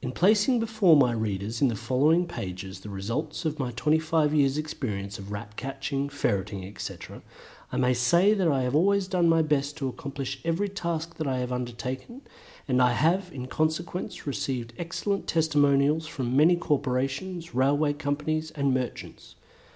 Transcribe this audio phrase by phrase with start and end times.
[0.00, 4.32] In placing before my readers in the following pages the results of my twenty five
[4.32, 7.22] years' experience of Rat catching, Ferreting, etc.,
[7.72, 11.26] I may say that I have always done my best to accomplish every task that
[11.26, 12.22] I have undertaken,
[12.68, 19.34] and I have in consequence received excellent testimonials from many corporations, railway companies, and merchants.